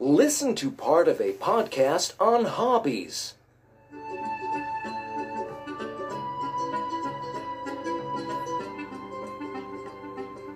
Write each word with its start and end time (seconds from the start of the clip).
Listen 0.00 0.54
to 0.54 0.70
part 0.70 1.08
of 1.08 1.20
a 1.20 1.32
podcast 1.32 2.12
on 2.20 2.44
hobbies. 2.44 3.34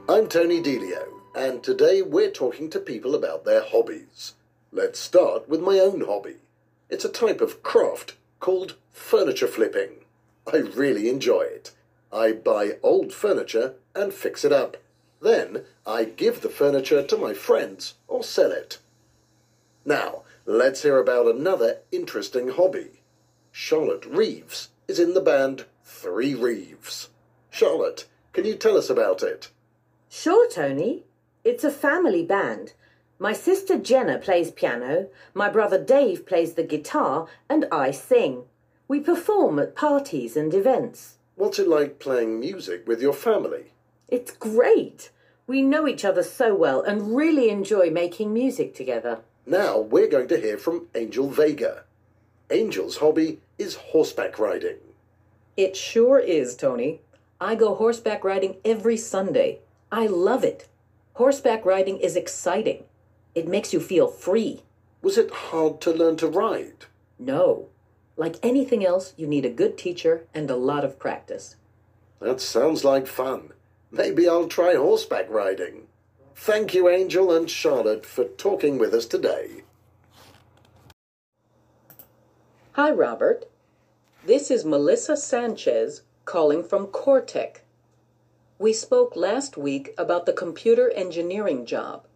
I'm 0.08 0.28
Tony 0.28 0.62
Delio, 0.62 1.08
and 1.34 1.60
today 1.60 2.02
we're 2.02 2.30
talking 2.30 2.70
to 2.70 2.78
people 2.78 3.16
about 3.16 3.44
their 3.44 3.64
hobbies. 3.64 4.34
Let's 4.70 5.00
start 5.00 5.48
with 5.48 5.60
my 5.60 5.80
own 5.80 6.02
hobby. 6.02 6.36
It's 6.88 7.04
a 7.04 7.08
type 7.08 7.40
of 7.40 7.64
craft 7.64 8.14
called 8.38 8.76
furniture 8.92 9.48
flipping. 9.48 10.04
I 10.52 10.58
really 10.58 11.08
enjoy 11.08 11.42
it. 11.42 11.72
I 12.12 12.30
buy 12.30 12.76
old 12.80 13.12
furniture 13.12 13.74
and 13.92 14.14
fix 14.14 14.44
it 14.44 14.52
up. 14.52 14.76
Then 15.20 15.64
I 15.84 16.04
give 16.04 16.42
the 16.42 16.48
furniture 16.48 17.02
to 17.02 17.16
my 17.16 17.34
friends 17.34 17.94
or 18.06 18.22
sell 18.22 18.52
it. 18.52 18.78
Now, 19.84 20.22
let's 20.46 20.82
hear 20.82 20.98
about 20.98 21.26
another 21.26 21.78
interesting 21.90 22.48
hobby. 22.48 23.02
Charlotte 23.50 24.06
Reeves 24.06 24.68
is 24.86 25.00
in 25.00 25.14
the 25.14 25.20
band 25.20 25.66
Three 25.84 26.34
Reeves. 26.34 27.08
Charlotte, 27.50 28.06
can 28.32 28.44
you 28.44 28.54
tell 28.54 28.76
us 28.76 28.88
about 28.88 29.22
it? 29.22 29.50
Sure, 30.08 30.48
Tony. 30.48 31.04
It's 31.44 31.64
a 31.64 31.70
family 31.70 32.24
band. 32.24 32.74
My 33.18 33.32
sister 33.32 33.78
Jenna 33.78 34.18
plays 34.18 34.50
piano, 34.50 35.08
my 35.34 35.48
brother 35.48 35.82
Dave 35.82 36.26
plays 36.26 36.54
the 36.54 36.62
guitar, 36.62 37.28
and 37.48 37.66
I 37.70 37.90
sing. 37.90 38.44
We 38.88 39.00
perform 39.00 39.58
at 39.58 39.74
parties 39.74 40.36
and 40.36 40.52
events. 40.54 41.16
What's 41.34 41.58
it 41.58 41.68
like 41.68 41.98
playing 41.98 42.40
music 42.40 42.86
with 42.86 43.00
your 43.00 43.12
family? 43.12 43.72
It's 44.08 44.32
great. 44.32 45.10
We 45.46 45.62
know 45.62 45.88
each 45.88 46.04
other 46.04 46.22
so 46.22 46.54
well 46.54 46.82
and 46.82 47.16
really 47.16 47.48
enjoy 47.48 47.90
making 47.90 48.32
music 48.32 48.74
together. 48.74 49.20
Now 49.46 49.78
we're 49.78 50.08
going 50.08 50.28
to 50.28 50.40
hear 50.40 50.56
from 50.56 50.86
Angel 50.94 51.28
Vega. 51.28 51.84
Angel's 52.50 52.98
hobby 52.98 53.40
is 53.58 53.74
horseback 53.74 54.38
riding. 54.38 54.78
It 55.56 55.76
sure 55.76 56.18
is, 56.18 56.54
Tony. 56.54 57.00
I 57.40 57.56
go 57.56 57.74
horseback 57.74 58.22
riding 58.24 58.56
every 58.64 58.96
Sunday. 58.96 59.58
I 59.90 60.06
love 60.06 60.44
it. 60.44 60.68
Horseback 61.14 61.66
riding 61.66 61.98
is 61.98 62.14
exciting. 62.14 62.84
It 63.34 63.48
makes 63.48 63.72
you 63.72 63.80
feel 63.80 64.06
free. 64.06 64.62
Was 65.02 65.18
it 65.18 65.30
hard 65.30 65.80
to 65.80 65.90
learn 65.90 66.16
to 66.18 66.28
ride? 66.28 66.86
No. 67.18 67.66
Like 68.16 68.36
anything 68.42 68.84
else, 68.84 69.12
you 69.16 69.26
need 69.26 69.44
a 69.44 69.50
good 69.50 69.76
teacher 69.76 70.26
and 70.32 70.48
a 70.50 70.56
lot 70.56 70.84
of 70.84 70.98
practice. 70.98 71.56
That 72.20 72.40
sounds 72.40 72.84
like 72.84 73.06
fun. 73.08 73.52
Maybe 73.90 74.28
I'll 74.28 74.46
try 74.46 74.74
horseback 74.74 75.28
riding. 75.28 75.88
Thank 76.34 76.74
you, 76.74 76.88
Angel 76.88 77.30
and 77.32 77.48
Charlotte, 77.48 78.04
for 78.04 78.24
talking 78.24 78.78
with 78.78 78.94
us 78.94 79.06
today. 79.06 79.62
Hi, 82.72 82.90
Robert. 82.90 83.50
This 84.24 84.50
is 84.50 84.64
Melissa 84.64 85.16
Sanchez 85.16 86.02
calling 86.24 86.64
from 86.64 86.86
Cortec. 86.86 87.58
We 88.58 88.72
spoke 88.72 89.14
last 89.14 89.56
week 89.56 89.94
about 89.98 90.26
the 90.26 90.32
computer 90.32 90.90
engineering 90.90 91.66
job. 91.66 92.06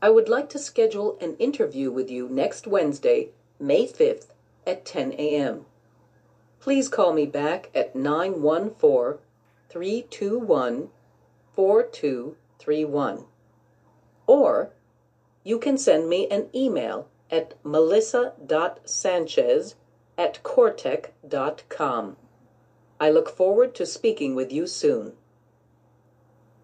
I 0.00 0.10
would 0.10 0.28
like 0.28 0.48
to 0.50 0.58
schedule 0.58 1.16
an 1.20 1.36
interview 1.36 1.90
with 1.90 2.10
you 2.10 2.28
next 2.28 2.66
Wednesday, 2.66 3.28
May 3.60 3.86
5th 3.86 4.28
at 4.66 4.84
10 4.84 5.12
a.m. 5.12 5.66
Please 6.58 6.88
call 6.88 7.12
me 7.12 7.26
back 7.26 7.70
at 7.74 7.94
914 7.94 9.18
321 9.68 10.88
4231. 12.64 13.26
Or 14.26 14.72
you 15.44 15.58
can 15.58 15.76
send 15.76 16.08
me 16.08 16.28
an 16.28 16.48
email 16.54 17.08
at 17.30 17.54
melissa.sanchez 17.64 19.74
at 20.16 20.42
cortec.com. 20.42 22.16
I 23.00 23.10
look 23.10 23.28
forward 23.28 23.74
to 23.74 23.86
speaking 23.86 24.36
with 24.36 24.52
you 24.52 24.66
soon. 24.66 25.14